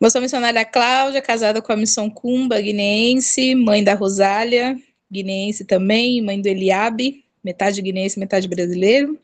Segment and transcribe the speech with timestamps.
[0.00, 6.22] Eu sou missionária Cláudia, casada com a Missão Cumba, guineense, mãe da Rosália, guineense também,
[6.22, 9.18] mãe do Eliabe, metade guineense, metade brasileiro.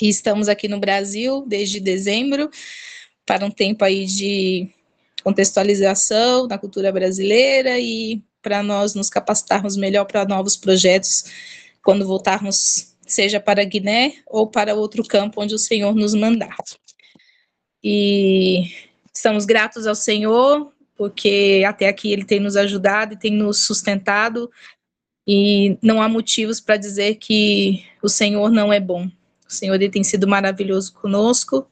[0.00, 2.50] E estamos aqui no Brasil desde dezembro,
[3.26, 4.70] para um tempo aí de
[5.24, 11.24] contextualização na cultura brasileira e para nós nos capacitarmos melhor para novos projetos
[11.82, 16.56] quando voltarmos, seja para Guiné ou para outro campo onde o Senhor nos mandar.
[17.82, 23.64] E estamos gratos ao Senhor, porque até aqui ele tem nos ajudado e tem nos
[23.64, 24.50] sustentado,
[25.26, 29.06] e não há motivos para dizer que o Senhor não é bom.
[29.48, 31.68] O Senhor ele tem sido maravilhoso conosco,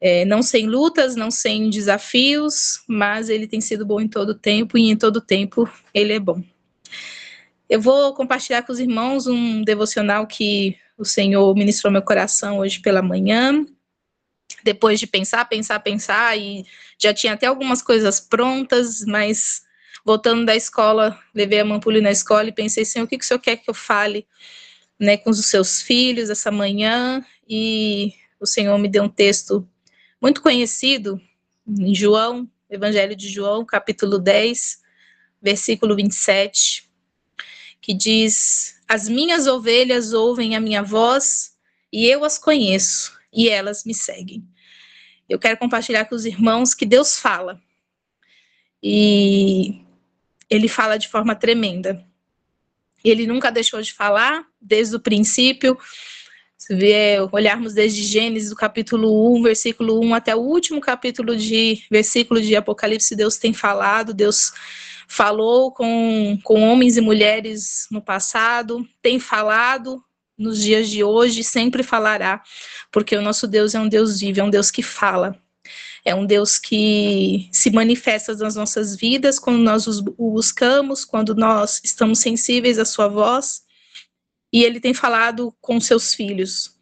[0.00, 4.78] é, não sem lutas, não sem desafios, mas ele tem sido bom em todo tempo
[4.78, 6.42] e em todo tempo ele é bom.
[7.68, 12.80] Eu vou compartilhar com os irmãos um devocional que o Senhor ministrou meu coração hoje
[12.80, 13.64] pela manhã.
[14.62, 16.64] Depois de pensar, pensar, pensar, e
[16.98, 19.62] já tinha até algumas coisas prontas, mas
[20.04, 23.26] voltando da escola, levei a Mampuli na escola e pensei, Senhor, o que, que o
[23.26, 24.26] Senhor quer que eu fale
[24.98, 27.24] né, com os seus filhos essa manhã?
[27.48, 29.66] E o Senhor me deu um texto
[30.20, 31.20] muito conhecido
[31.66, 34.80] em João, Evangelho de João, capítulo 10,
[35.42, 36.88] versículo 27,
[37.80, 41.56] que diz: As minhas ovelhas ouvem a minha voz
[41.92, 44.44] e eu as conheço e elas me seguem.
[45.28, 47.60] Eu quero compartilhar com os irmãos que Deus fala.
[48.82, 49.82] E
[50.48, 52.04] ele fala de forma tremenda.
[53.04, 55.78] Ele nunca deixou de falar desde o princípio
[56.60, 62.38] se vier olharmos desde Gênesis, capítulo 1, versículo 1 até o último capítulo de versículo
[62.38, 64.52] de Apocalipse, Deus tem falado, Deus
[65.08, 70.04] falou com, com homens e mulheres no passado, tem falado
[70.40, 72.42] nos dias de hoje, sempre falará,
[72.90, 75.38] porque o nosso Deus é um Deus vivo, é um Deus que fala.
[76.02, 81.78] É um Deus que se manifesta nas nossas vidas quando nós o buscamos, quando nós
[81.84, 83.62] estamos sensíveis à sua voz
[84.50, 86.74] e ele tem falado com seus filhos.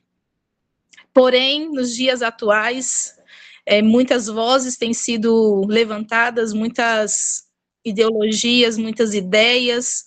[1.12, 3.18] Porém, nos dias atuais,
[3.66, 7.48] é, muitas vozes têm sido levantadas, muitas
[7.84, 10.04] ideologias, muitas ideias,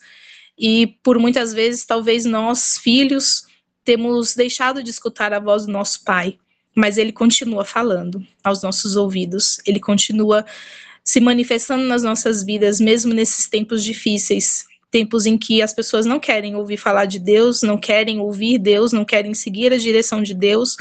[0.57, 3.47] e por muitas vezes, talvez nós, filhos,
[3.83, 6.37] temos deixado de escutar a voz do nosso pai,
[6.75, 10.45] mas ele continua falando aos nossos ouvidos, ele continua
[11.03, 16.19] se manifestando nas nossas vidas, mesmo nesses tempos difíceis, tempos em que as pessoas não
[16.19, 20.33] querem ouvir falar de Deus, não querem ouvir Deus, não querem seguir a direção de
[20.33, 20.75] Deus,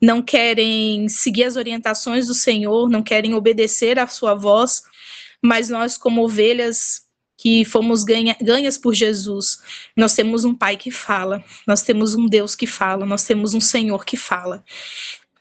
[0.00, 4.82] não querem seguir as orientações do Senhor, não querem obedecer à sua voz,
[5.40, 7.03] mas nós, como ovelhas
[7.36, 9.60] que fomos ganha, ganhas por Jesus,
[9.96, 13.60] nós temos um Pai que fala, nós temos um Deus que fala, nós temos um
[13.60, 14.64] Senhor que fala.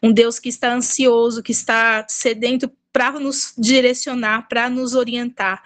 [0.01, 5.63] Um Deus que está ansioso, que está sedento para nos direcionar, para nos orientar.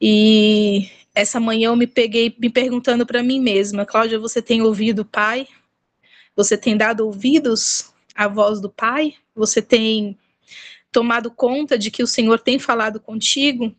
[0.00, 5.00] E essa manhã eu me peguei me perguntando para mim mesma, Cláudia, você tem ouvido
[5.00, 5.46] o Pai?
[6.34, 9.14] Você tem dado ouvidos à voz do Pai?
[9.34, 10.18] Você tem
[10.90, 13.74] tomado conta de que o Senhor tem falado contigo?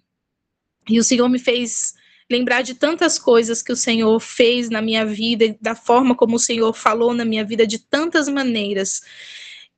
[0.91, 1.95] E o Senhor me fez
[2.29, 6.39] lembrar de tantas coisas que o Senhor fez na minha vida, da forma como o
[6.39, 9.01] Senhor falou na minha vida de tantas maneiras.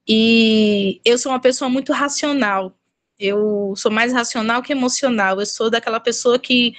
[0.08, 2.76] E eu sou uma pessoa muito racional.
[3.20, 5.40] Eu sou mais racional que emocional.
[5.40, 6.74] Eu sou daquela pessoa que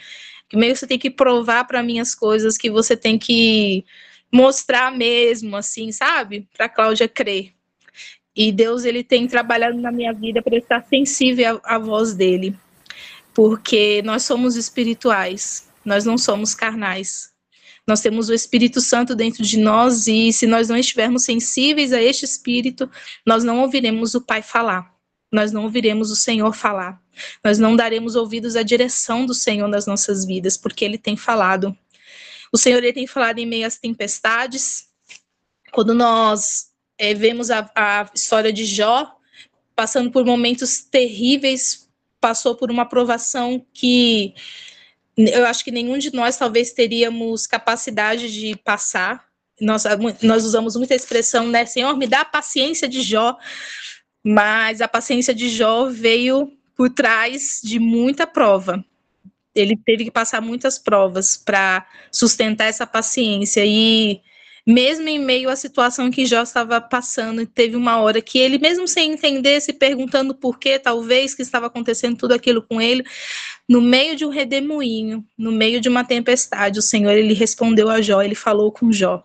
[0.49, 3.85] que meio que você tem que provar para mim as coisas que você tem que
[4.33, 6.47] mostrar mesmo, assim, sabe?
[6.57, 7.53] Para Cláudia crer.
[8.37, 12.55] E Deus ele tem trabalhado na minha vida para estar sensível à, à voz dele,
[13.35, 17.33] porque nós somos espirituais, nós não somos carnais.
[17.87, 22.01] Nós temos o Espírito Santo dentro de nós e se nós não estivermos sensíveis a
[22.01, 22.91] este Espírito,
[23.27, 24.95] nós não ouviremos o Pai falar
[25.35, 27.03] nós não ouviremos o Senhor falar.
[27.43, 31.77] Nós não daremos ouvidos à direção do Senhor nas nossas vidas, porque Ele tem falado.
[32.53, 34.87] O Senhor ele tem falado em meio às tempestades.
[35.73, 39.13] Quando nós é, vemos a, a história de Jó,
[39.75, 41.84] passando por momentos terríveis,
[42.25, 44.33] passou por uma provação que
[45.15, 49.27] eu acho que nenhum de nós talvez teríamos capacidade de passar.
[49.61, 49.85] Nós,
[50.23, 51.67] nós usamos muita expressão, né?
[51.67, 53.37] Senhor, me dá a paciência de Jó,
[54.25, 58.83] mas a paciência de Jó veio por trás de muita prova.
[59.55, 63.63] Ele teve que passar muitas provas para sustentar essa paciência.
[63.67, 64.23] E
[64.67, 68.89] mesmo em meio à situação que Jó estava passando, teve uma hora que ele, mesmo
[68.89, 73.05] sem entender, se perguntando por que, talvez, que estava acontecendo tudo aquilo com ele,
[73.69, 78.01] no meio de um redemoinho, no meio de uma tempestade, o Senhor ele respondeu a
[78.01, 79.23] Jó, ele falou com Jó.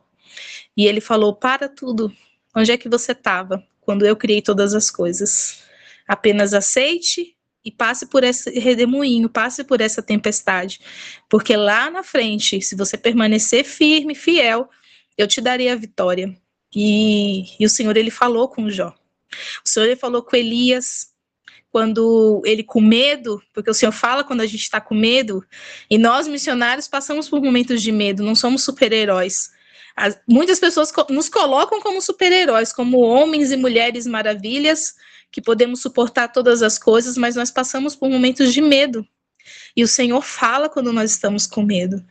[0.76, 2.12] E ele falou: Para tudo,
[2.56, 3.64] onde é que você estava?
[3.90, 5.64] quando eu criei todas as coisas.
[6.08, 7.36] Apenas aceite
[7.66, 10.80] e passe por esse redemoinho, passe por essa tempestade,
[11.28, 14.70] porque lá na frente, se você permanecer firme, fiel,
[15.20, 16.34] eu te darei a vitória.
[16.74, 18.96] E, e o Senhor ele falou com Jó.
[19.66, 21.10] O Senhor ele falou com Elias
[21.72, 25.46] quando ele com medo, porque o Senhor fala quando a gente está com medo,
[25.88, 29.52] e nós missionários passamos por momentos de medo, não somos super-heróis.
[30.28, 34.96] Muitas pessoas nos colocam como super-heróis, como homens e mulheres maravilhas,
[35.32, 39.06] que podemos suportar todas as coisas, mas nós passamos por momentos de medo.
[39.76, 42.04] E o Senhor fala quando nós estamos com medo.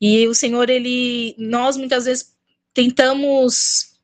[0.00, 2.35] E o Senhor, ele, nós muitas vezes
[2.76, 3.96] tentamos,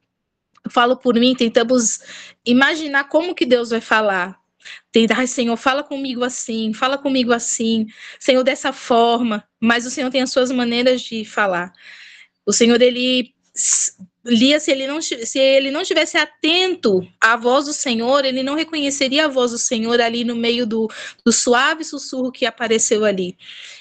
[0.64, 2.00] eu falo por mim, tentamos
[2.42, 4.40] imaginar como que Deus vai falar.
[4.90, 7.86] Tentar, Senhor, fala comigo assim, fala comigo assim,
[8.18, 11.70] Senhor, dessa forma, mas o Senhor tem as suas maneiras de falar.
[12.46, 13.34] O Senhor, ele
[14.24, 18.54] Lia, se ele, não, se ele não tivesse atento à voz do Senhor, ele não
[18.54, 20.88] reconheceria a voz do Senhor ali no meio do,
[21.24, 23.36] do suave sussurro que apareceu ali.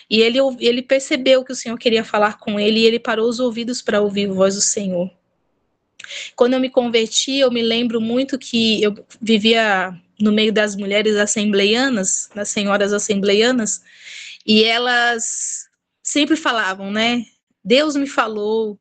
[0.09, 3.39] E ele, ele percebeu que o Senhor queria falar com ele e ele parou os
[3.39, 5.11] ouvidos para ouvir a voz do Senhor.
[6.35, 11.15] Quando eu me converti, eu me lembro muito que eu vivia no meio das mulheres
[11.15, 13.81] assembleianas, das senhoras assembleianas,
[14.45, 15.67] e elas
[16.03, 17.23] sempre falavam, né?
[17.63, 18.79] Deus me falou,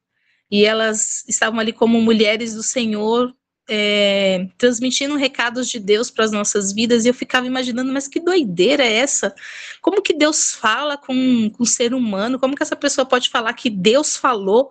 [0.51, 3.35] e elas estavam ali como mulheres do Senhor,
[3.69, 8.19] é, transmitindo recados de Deus para as nossas vidas, e eu ficava imaginando, mas que
[8.19, 9.33] doideira é essa?
[9.81, 12.39] Como que Deus fala com, com o ser humano?
[12.39, 14.71] Como que essa pessoa pode falar que Deus falou?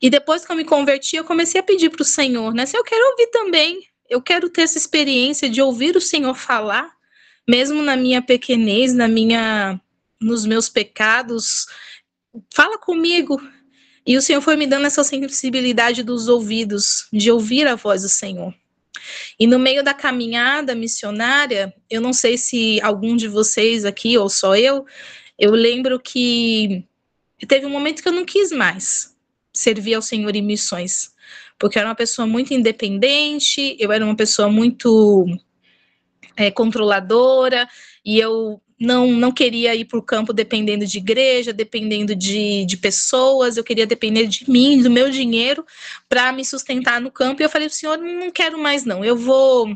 [0.00, 2.64] E depois que eu me converti, eu comecei a pedir para o Senhor, né?
[2.64, 6.90] Se eu quero ouvir também, eu quero ter essa experiência de ouvir o Senhor falar,
[7.46, 9.78] mesmo na minha pequenez, na minha,
[10.20, 11.66] nos meus pecados.
[12.54, 13.40] Fala comigo,
[14.06, 18.08] e o Senhor foi me dando essa sensibilidade dos ouvidos, de ouvir a voz do
[18.08, 18.54] Senhor.
[19.38, 24.28] E no meio da caminhada missionária, eu não sei se algum de vocês aqui, ou
[24.28, 24.86] só eu,
[25.38, 26.84] eu lembro que
[27.48, 29.14] teve um momento que eu não quis mais
[29.52, 31.12] servir ao Senhor em missões,
[31.58, 35.26] porque eu era uma pessoa muito independente, eu era uma pessoa muito
[36.36, 37.68] é, controladora,
[38.04, 42.76] e eu não, não queria ir para o campo dependendo de igreja, dependendo de, de
[42.76, 45.64] pessoas, eu queria depender de mim, do meu dinheiro,
[46.08, 47.40] para me sustentar no campo.
[47.40, 49.74] E eu falei, senhor, não quero mais não, eu vou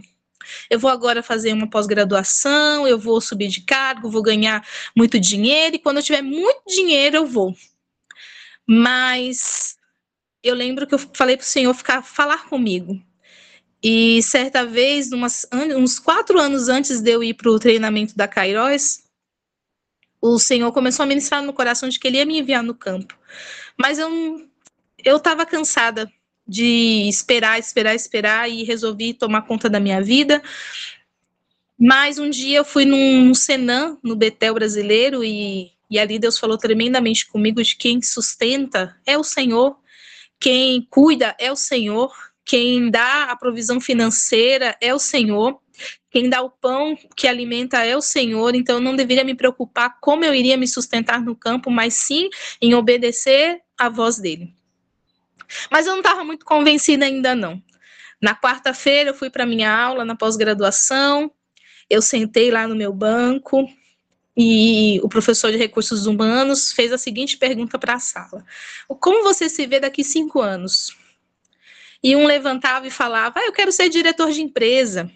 [0.69, 4.67] eu vou agora fazer uma pós-graduação, eu vou subir de cargo, vou ganhar
[4.97, 7.55] muito dinheiro, e quando eu tiver muito dinheiro, eu vou.
[8.67, 9.77] Mas
[10.43, 13.01] eu lembro que eu falei para o Senhor ficar falar comigo.
[13.83, 18.29] E certa vez, umas, uns quatro anos antes de eu ir para o treinamento da
[18.29, 19.03] Kairos,
[20.21, 23.17] o Senhor começou a ministrar no coração de que Ele ia me enviar no campo.
[23.79, 24.51] Mas eu
[25.05, 26.11] eu estava cansada
[26.47, 30.43] de esperar, esperar, esperar e resolvi tomar conta da minha vida.
[31.79, 36.39] Mas um dia eu fui num, num Senan, no Betel brasileiro, e, e ali Deus
[36.39, 39.79] falou tremendamente comigo de quem sustenta é o Senhor,
[40.39, 42.13] quem cuida é o Senhor,
[42.51, 45.61] quem dá a provisão financeira é o Senhor,
[46.11, 49.99] quem dá o pão que alimenta é o Senhor, então eu não deveria me preocupar
[50.01, 52.29] como eu iria me sustentar no campo, mas sim
[52.61, 54.53] em obedecer à voz dele.
[55.71, 57.63] Mas eu não estava muito convencida ainda não.
[58.21, 61.31] Na quarta-feira eu fui para minha aula na pós-graduação,
[61.89, 63.65] eu sentei lá no meu banco
[64.37, 68.45] e o professor de recursos humanos fez a seguinte pergunta para a sala:
[68.89, 70.99] Como você se vê daqui cinco anos?
[72.03, 75.11] E um levantava e falava: ah, eu quero ser diretor de empresa.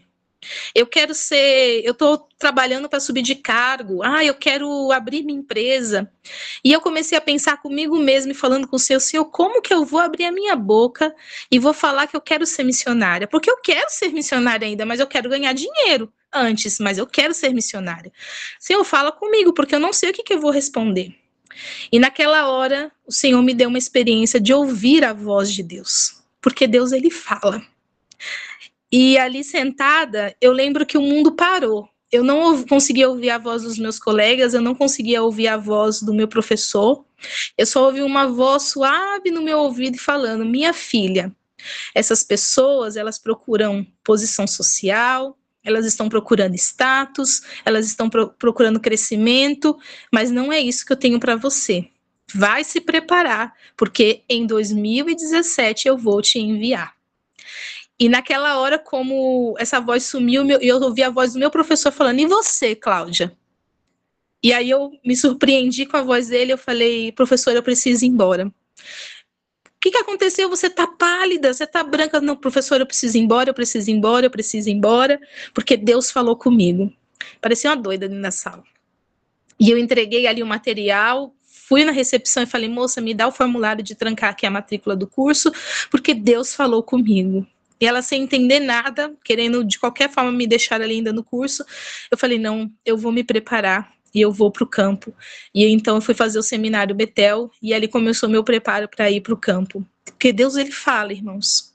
[0.74, 4.02] Eu quero ser, eu estou trabalhando para subir de cargo.
[4.02, 6.10] Ah, eu quero abrir minha empresa.
[6.62, 9.72] E eu comecei a pensar comigo mesmo e falando com o Senhor, Senhor, como que
[9.72, 11.14] eu vou abrir a minha boca
[11.50, 13.26] e vou falar que eu quero ser missionária?
[13.26, 17.32] Porque eu quero ser missionária ainda, mas eu quero ganhar dinheiro antes, mas eu quero
[17.32, 18.12] ser missionária.
[18.58, 21.14] Senhor, fala comigo, porque eu não sei o que, que eu vou responder.
[21.92, 26.23] E naquela hora, o Senhor me deu uma experiência de ouvir a voz de Deus
[26.44, 27.66] porque Deus ele fala.
[28.92, 31.88] E ali sentada, eu lembro que o mundo parou.
[32.12, 36.02] Eu não conseguia ouvir a voz dos meus colegas, eu não conseguia ouvir a voz
[36.02, 37.02] do meu professor.
[37.56, 41.34] Eu só ouvi uma voz suave no meu ouvido falando: "Minha filha,
[41.94, 49.78] essas pessoas, elas procuram posição social, elas estão procurando status, elas estão pro procurando crescimento,
[50.12, 51.88] mas não é isso que eu tenho para você
[52.34, 56.94] vai se preparar, porque em 2017 eu vou te enviar.
[57.98, 62.18] E naquela hora, como essa voz sumiu, eu ouvi a voz do meu professor falando:
[62.18, 63.36] E você, Cláudia?
[64.42, 66.52] E aí eu me surpreendi com a voz dele.
[66.52, 68.52] Eu falei: Professor, eu preciso ir embora.
[69.84, 70.48] que, que aconteceu?
[70.48, 72.18] Você tá pálida, você tá branca.
[72.18, 75.20] Não, professor, eu preciso ir embora, eu preciso ir embora, eu preciso ir embora,
[75.52, 76.90] porque Deus falou comigo.
[77.38, 78.64] Parecia uma doida ali na sala.
[79.60, 81.34] E eu entreguei ali o material,
[81.74, 84.94] fui na recepção e falei, moça, me dá o formulário de trancar aqui a matrícula
[84.94, 85.50] do curso,
[85.90, 87.44] porque Deus falou comigo.
[87.80, 91.64] E ela sem entender nada, querendo de qualquer forma me deixar ali ainda no curso,
[92.12, 95.12] eu falei, não, eu vou me preparar e eu vou para o campo.
[95.52, 99.20] E então eu fui fazer o seminário Betel e ali começou meu preparo para ir
[99.20, 99.84] para o campo.
[100.04, 101.73] Porque Deus ele fala, irmãos.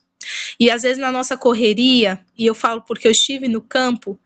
[0.58, 4.18] E às vezes na nossa correria, e eu falo porque eu estive no campo,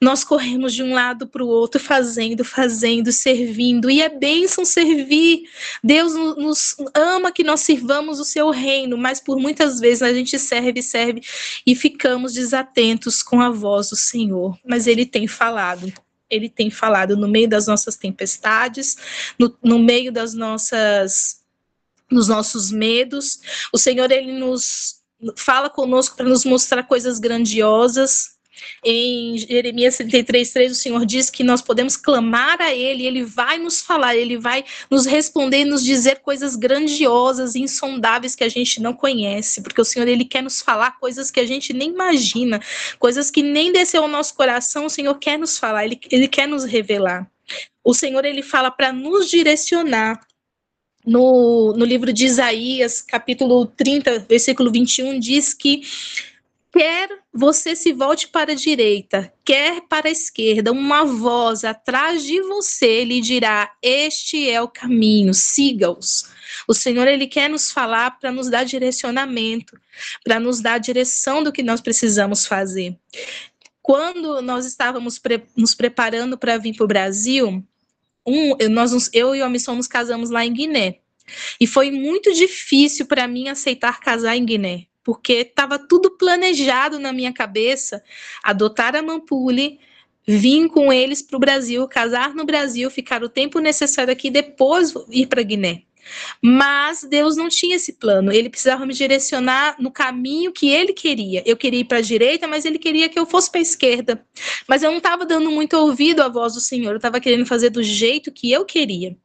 [0.00, 5.48] nós corremos de um lado para o outro, fazendo, fazendo, servindo, e é bênção servir.
[5.82, 10.38] Deus nos ama que nós sirvamos o seu reino, mas por muitas vezes a gente
[10.38, 11.22] serve, serve
[11.66, 14.58] e ficamos desatentos com a voz do Senhor.
[14.64, 15.92] Mas Ele tem falado
[16.28, 18.96] ele tem falado no meio das nossas tempestades,
[19.38, 21.40] no, no meio das nossas
[22.10, 23.40] nos nossos medos.
[23.72, 24.95] O Senhor ele nos
[25.36, 28.36] fala conosco para nos mostrar coisas grandiosas.
[28.82, 33.82] Em Jeremias 33, o Senhor diz que nós podemos clamar a Ele, Ele vai nos
[33.82, 39.60] falar, Ele vai nos responder, nos dizer coisas grandiosas, insondáveis que a gente não conhece,
[39.60, 42.60] porque o Senhor Ele quer nos falar coisas que a gente nem imagina,
[42.98, 46.48] coisas que nem desceu ao nosso coração, o Senhor quer nos falar, Ele, ele quer
[46.48, 47.30] nos revelar.
[47.84, 50.25] O Senhor Ele fala para nos direcionar,
[51.06, 55.82] no, no livro de Isaías, capítulo 30, versículo 21, diz que
[56.72, 62.40] quer você se volte para a direita, quer para a esquerda, uma voz atrás de
[62.42, 66.24] você lhe dirá: Este é o caminho, siga-os.
[66.66, 69.78] O Senhor ele quer nos falar para nos dar direcionamento,
[70.24, 72.98] para nos dar a direção do que nós precisamos fazer.
[73.80, 77.64] Quando nós estávamos pre nos preparando para vir para o Brasil,
[78.26, 80.98] um, nós, eu e o Amisson nos casamos lá em Guiné.
[81.60, 87.12] E foi muito difícil para mim aceitar casar em Guiné, porque estava tudo planejado na
[87.12, 88.02] minha cabeça,
[88.42, 89.78] adotar a Mampule,
[90.26, 94.92] vir com eles para o Brasil, casar no Brasil, ficar o tempo necessário aqui, depois
[95.10, 95.85] ir para Guiné.
[96.40, 98.32] Mas Deus não tinha esse plano.
[98.32, 101.42] Ele precisava me direcionar no caminho que ele queria.
[101.46, 104.24] Eu queria ir para a direita, mas ele queria que eu fosse para a esquerda.
[104.68, 106.90] Mas eu não estava dando muito ouvido à voz do Senhor.
[106.90, 109.16] Eu estava querendo fazer do jeito que eu queria.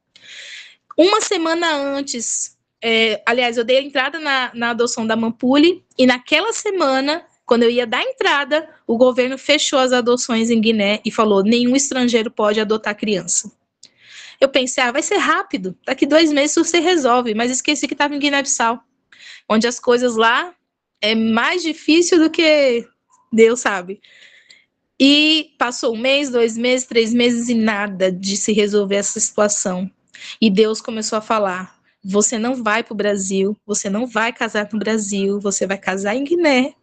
[0.97, 6.05] Uma semana antes, é, aliás, eu dei a entrada na, na adoção da Mampule, e
[6.05, 11.11] naquela semana quando eu ia dar entrada, o governo fechou as adoções em Guiné e
[11.11, 13.51] falou: nenhum estrangeiro pode adotar criança.
[14.41, 18.15] Eu pensei, ah, vai ser rápido, daqui dois meses você resolve, mas esqueci que estava
[18.15, 18.83] em Guiné-Bissau,
[19.48, 20.51] onde as coisas lá
[21.00, 22.88] é mais difícil do que
[23.31, 24.01] Deus sabe.
[25.00, 29.89] E passou um mês, dois meses, três meses e nada de se resolver essa situação.
[30.41, 34.67] E Deus começou a falar: você não vai para o Brasil, você não vai casar
[34.74, 36.74] no Brasil, você vai casar em Guiné,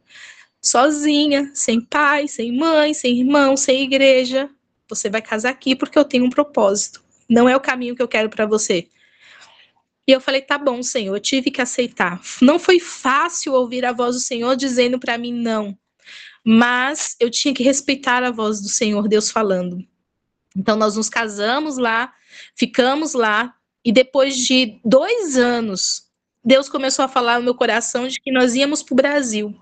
[0.63, 4.49] sozinha, sem pai, sem mãe, sem irmão, sem igreja.
[4.89, 8.09] Você vai casar aqui porque eu tenho um propósito não é o caminho que eu
[8.09, 8.89] quero para você.
[10.07, 12.21] E eu falei, tá bom, Senhor, eu tive que aceitar.
[12.41, 15.77] Não foi fácil ouvir a voz do Senhor dizendo para mim não,
[16.43, 19.87] mas eu tinha que respeitar a voz do Senhor, Deus falando.
[20.57, 22.15] Então nós nos casamos lá,
[22.55, 23.55] ficamos lá,
[23.85, 26.09] e depois de dois anos,
[26.45, 29.55] Deus começou a falar no meu coração de que nós íamos para o Brasil.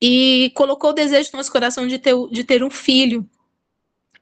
[0.00, 3.28] E colocou o desejo no nosso coração de ter, de ter um filho.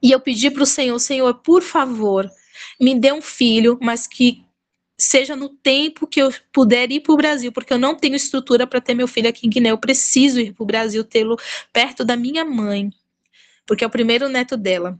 [0.03, 2.31] E eu pedi para o Senhor, Senhor, por favor,
[2.81, 4.45] me dê um filho, mas que
[4.99, 8.67] seja no tempo que eu puder ir para o Brasil, porque eu não tenho estrutura
[8.67, 9.71] para ter meu filho aqui em Guiné.
[9.71, 11.37] Eu preciso ir para o Brasil, tê-lo
[11.73, 12.91] perto da minha mãe,
[13.67, 14.99] porque é o primeiro neto dela.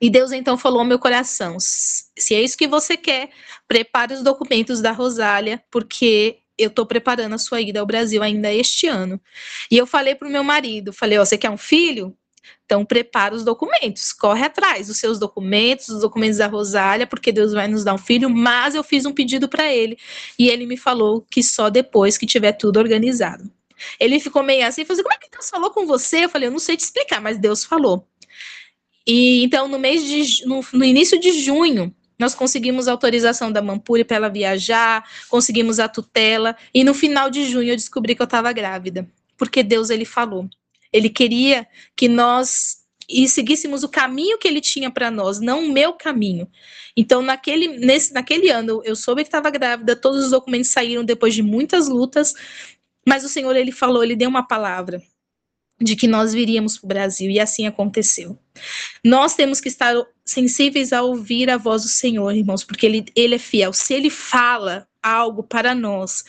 [0.00, 3.30] E Deus então falou ao meu coração: se é isso que você quer,
[3.66, 8.52] prepare os documentos da Rosália, porque eu estou preparando a sua ida ao Brasil ainda
[8.52, 9.20] este ano.
[9.70, 12.16] E eu falei para o meu marido: falei, ó, você quer um filho?
[12.64, 17.52] Então, prepara os documentos, corre atrás dos seus documentos, dos documentos da Rosália, porque Deus
[17.52, 18.28] vai nos dar um filho.
[18.28, 19.98] Mas eu fiz um pedido para ele
[20.38, 23.50] e ele me falou que só depois que tiver tudo organizado.
[23.98, 26.24] Ele ficou meio assim, falou assim, como é que Deus falou com você?
[26.24, 28.06] Eu falei, eu não sei te explicar, mas Deus falou.
[29.06, 34.04] E então, no mês de, no, no início de junho, nós conseguimos autorização da Mampure
[34.04, 38.24] para ela viajar, conseguimos a tutela, e no final de junho eu descobri que eu
[38.24, 40.48] estava grávida, porque Deus ele falou.
[40.92, 41.66] Ele queria
[41.96, 42.78] que nós
[43.08, 46.46] e seguíssemos o caminho que ele tinha para nós, não o meu caminho.
[46.94, 51.34] Então, naquele, nesse, naquele ano, eu soube que estava grávida, todos os documentos saíram depois
[51.34, 52.34] de muitas lutas,
[53.06, 55.02] mas o Senhor, ele falou, ele deu uma palavra
[55.80, 58.38] de que nós viríamos para o Brasil, e assim aconteceu.
[59.02, 63.36] Nós temos que estar sensíveis a ouvir a voz do Senhor, irmãos, porque ele, ele
[63.36, 63.72] é fiel.
[63.72, 66.24] Se ele fala, algo para nós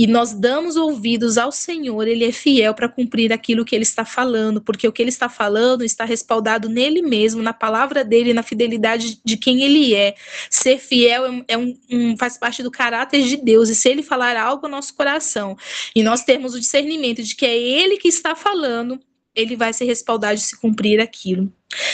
[0.00, 4.02] e nós damos ouvidos ao Senhor, ele é fiel para cumprir aquilo que ele está
[4.02, 8.42] falando, porque o que ele está falando está respaldado nele mesmo, na palavra dele, na
[8.42, 10.14] fidelidade de quem ele é.
[10.48, 14.02] Ser fiel é, é um, um, faz parte do caráter de Deus, e se ele
[14.02, 15.54] falar algo ao nosso coração,
[15.94, 18.98] e nós temos o discernimento de que é ele que está falando,
[19.34, 21.52] ele vai ser respaldado de se cumprir aquilo.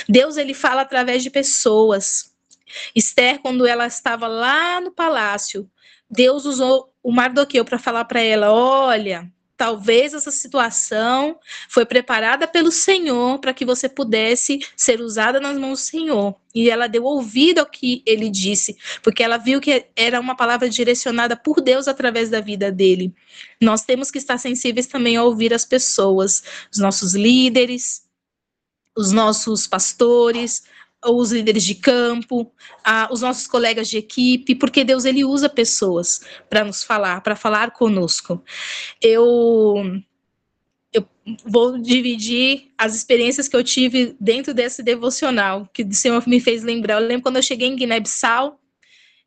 [0.08, 2.32] Deus ele fala através de pessoas.
[2.94, 5.68] Esther, quando ela estava lá no palácio,
[6.08, 12.70] Deus usou o Mardoqueu para falar para ela: olha, talvez essa situação foi preparada pelo
[12.70, 16.36] Senhor para que você pudesse ser usada nas mãos do Senhor.
[16.54, 20.68] E ela deu ouvido ao que ele disse, porque ela viu que era uma palavra
[20.68, 23.14] direcionada por Deus através da vida dele.
[23.60, 28.02] Nós temos que estar sensíveis também a ouvir as pessoas, os nossos líderes,
[28.96, 30.64] os nossos pastores,
[31.14, 32.52] os líderes de campo,
[32.84, 37.36] a, os nossos colegas de equipe, porque Deus ele usa pessoas para nos falar, para
[37.36, 38.42] falar conosco.
[39.00, 40.02] Eu
[40.92, 41.06] eu
[41.44, 46.62] vou dividir as experiências que eu tive dentro desse devocional que o Senhor me fez
[46.62, 46.94] lembrar.
[46.94, 48.58] Eu lembro quando eu cheguei em Guiné-Bissau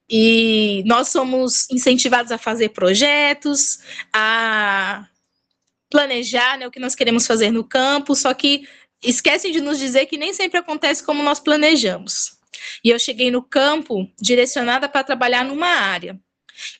[0.09, 3.79] e nós somos incentivados a fazer projetos,
[4.11, 5.07] a
[5.89, 8.67] planejar né, o que nós queremos fazer no campo, só que
[9.03, 12.37] esquecem de nos dizer que nem sempre acontece como nós planejamos.
[12.83, 16.19] E eu cheguei no campo direcionada para trabalhar numa área.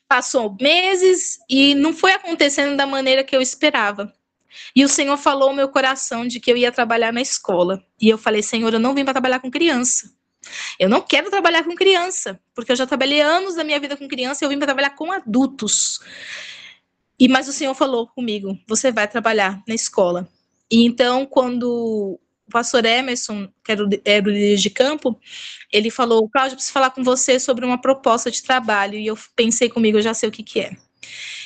[0.06, 4.12] Passou meses e não foi acontecendo da maneira que eu esperava.
[4.74, 7.82] E o Senhor falou ao meu coração de que eu ia trabalhar na escola.
[8.00, 10.12] E eu falei, Senhor, eu não vim para trabalhar com criança.
[10.78, 14.08] Eu não quero trabalhar com criança, porque eu já trabalhei anos da minha vida com
[14.08, 16.00] criança e eu vim para trabalhar com adultos.
[17.18, 20.28] E mas o Senhor falou comigo: você vai trabalhar na escola.
[20.70, 25.18] E então, quando o pastor Emerson, que era o, era o líder de campo,
[25.72, 28.98] ele falou, Cláudio, preciso falar com você sobre uma proposta de trabalho.
[28.98, 30.76] E eu pensei comigo, eu já sei o que, que é.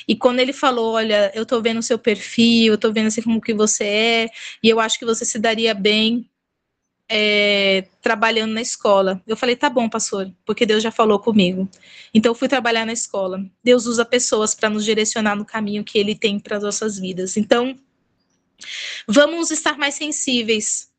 [0.07, 3.21] E quando ele falou, olha, eu tô vendo o seu perfil, eu tô vendo assim
[3.21, 4.29] como que você é,
[4.61, 6.29] e eu acho que você se daria bem
[7.09, 9.21] é, trabalhando na escola.
[9.25, 11.69] Eu falei, tá bom, pastor, porque Deus já falou comigo.
[12.13, 13.43] Então eu fui trabalhar na escola.
[13.63, 17.37] Deus usa pessoas para nos direcionar no caminho que Ele tem para as nossas vidas.
[17.37, 17.75] Então
[19.07, 20.89] Vamos estar mais sensíveis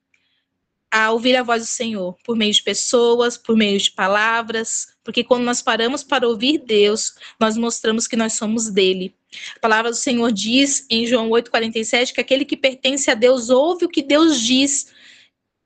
[0.91, 5.23] a ouvir a voz do Senhor, por meio de pessoas, por meio de palavras, porque
[5.23, 9.15] quando nós paramos para ouvir Deus, nós mostramos que nós somos dele.
[9.57, 13.85] A palavra do Senhor diz em João 8,47 que aquele que pertence a Deus ouve
[13.85, 14.87] o que Deus diz.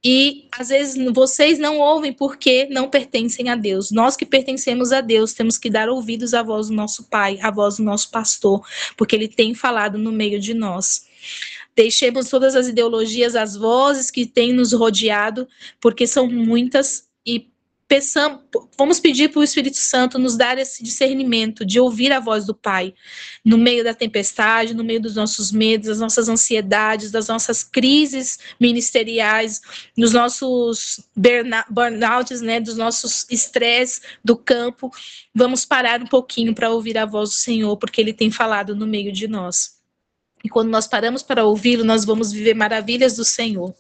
[0.03, 3.91] E às vezes vocês não ouvem porque não pertencem a Deus.
[3.91, 7.51] Nós que pertencemos a Deus temos que dar ouvidos à voz do nosso Pai, à
[7.51, 11.05] voz do nosso pastor, porque ele tem falado no meio de nós.
[11.77, 15.49] Deixemos todas as ideologias, as vozes que têm nos rodeado,
[15.81, 17.51] porque são muitas, e
[17.91, 18.43] peçamos,
[18.79, 22.55] vamos pedir para o Espírito Santo nos dar esse discernimento de ouvir a voz do
[22.55, 22.95] Pai
[23.45, 28.39] no meio da tempestade, no meio dos nossos medos, das nossas ansiedades, das nossas crises
[28.61, 29.61] ministeriais,
[29.99, 31.01] dos nossos
[31.69, 34.89] burnouts, né, dos nossos estresses do campo.
[35.35, 38.87] Vamos parar um pouquinho para ouvir a voz do Senhor, porque Ele tem falado no
[38.87, 39.80] meio de nós.
[40.45, 43.75] E quando nós paramos para ouvi-lo, nós vamos viver maravilhas do Senhor.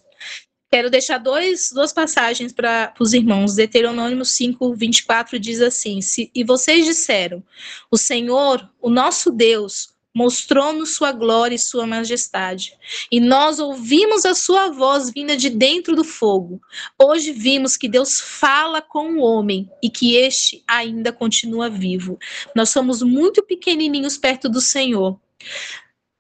[0.71, 3.57] Quero deixar dois, duas passagens para os irmãos.
[3.57, 7.43] Deuteronômio 5, 24 diz assim: se, E vocês disseram:
[7.91, 12.75] O Senhor, o nosso Deus, mostrou-nos sua glória e sua majestade.
[13.11, 16.61] E nós ouvimos a sua voz vinda de dentro do fogo.
[16.97, 22.17] Hoje vimos que Deus fala com o homem e que este ainda continua vivo.
[22.55, 25.19] Nós somos muito pequenininhos perto do Senhor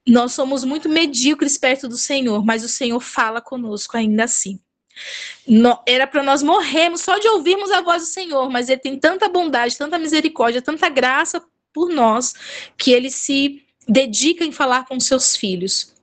[0.07, 4.59] nós somos muito medíocres perto do Senhor, mas o Senhor fala conosco ainda assim.
[5.87, 9.29] Era para nós morrermos só de ouvirmos a voz do Senhor, mas Ele tem tanta
[9.29, 12.35] bondade, tanta misericórdia, tanta graça por nós,
[12.77, 15.95] que Ele se dedica em falar com seus filhos.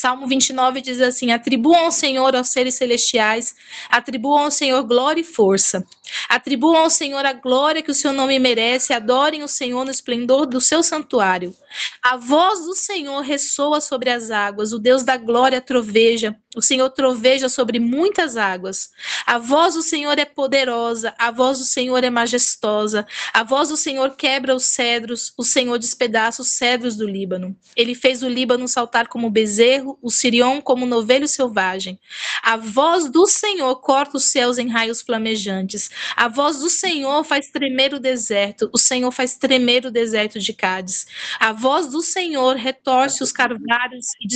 [0.00, 3.56] Salmo 29 diz assim: Atribuam ao Senhor aos seres celestiais,
[3.88, 5.84] atribuam ao Senhor glória e força.
[6.28, 10.46] Atribuam ao Senhor a glória que o seu nome merece, adorem o Senhor no esplendor
[10.46, 11.52] do seu santuário.
[12.02, 16.88] A voz do Senhor ressoa sobre as águas, o Deus da glória troveja, o Senhor
[16.90, 18.90] troveja sobre muitas águas.
[19.26, 23.76] A voz do Senhor é poderosa, a voz do Senhor é majestosa, a voz do
[23.76, 27.56] Senhor quebra os cedros, o Senhor despedaça os cedros do Líbano.
[27.76, 31.98] Ele fez o Líbano saltar como bezerro o Sirion como novelho selvagem.
[32.42, 35.90] A voz do Senhor corta os céus em raios flamejantes.
[36.16, 38.70] A voz do Senhor faz tremer o deserto.
[38.72, 41.06] O Senhor faz tremer o deserto de Cádiz.
[41.38, 44.28] A voz do Senhor retorce os carvalhos e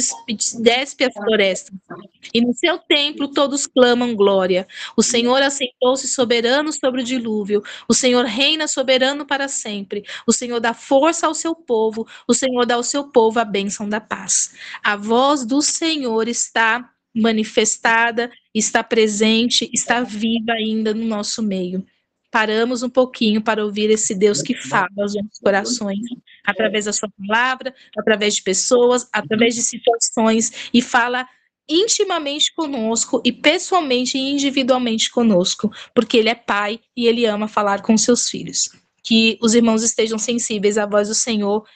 [0.60, 1.72] despe a floresta.
[2.34, 4.66] E no seu templo todos clamam glória.
[4.96, 7.62] O Senhor assentou-se soberano sobre o dilúvio.
[7.88, 10.04] O Senhor reina soberano para sempre.
[10.26, 12.06] O Senhor dá força ao seu povo.
[12.26, 14.54] O Senhor dá ao seu povo a bênção da paz.
[14.82, 21.86] A voz do Senhor está manifestada, está presente, está viva ainda no nosso meio
[22.32, 26.00] paramos um pouquinho para ouvir esse Deus que fala aos nossos corações,
[26.42, 31.28] através da sua palavra, através de pessoas, através de situações, e fala
[31.68, 37.82] intimamente conosco e pessoalmente e individualmente conosco, porque ele é pai e ele ama falar
[37.82, 38.70] com seus filhos.
[39.04, 41.66] Que os irmãos estejam sensíveis à voz do Senhor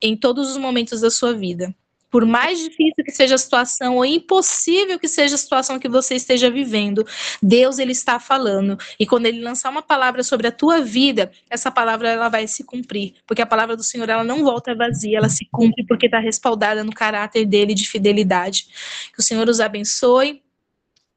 [0.00, 1.74] em todos os momentos da sua vida
[2.10, 6.14] por mais difícil que seja a situação ou impossível que seja a situação que você
[6.14, 7.06] esteja vivendo,
[7.42, 8.78] Deus ele está falando.
[8.98, 12.64] E quando ele lançar uma palavra sobre a tua vida, essa palavra ela vai se
[12.64, 16.18] cumprir, porque a palavra do Senhor ela não volta vazia, ela se cumpre porque está
[16.18, 18.66] respaldada no caráter dele de fidelidade.
[19.12, 20.42] Que o Senhor os abençoe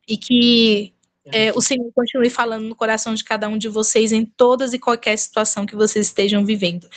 [0.08, 0.94] e que
[1.32, 4.80] é, o Senhor continue falando no coração de cada um de vocês em todas e
[4.80, 6.88] qualquer situação que vocês estejam vivendo.